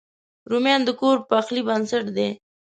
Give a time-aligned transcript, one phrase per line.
[0.49, 2.29] رومیان د کور پخلي بنسټ دی